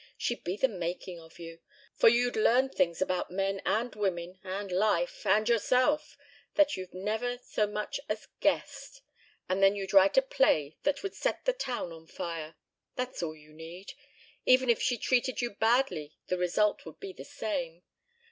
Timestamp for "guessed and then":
8.39-9.75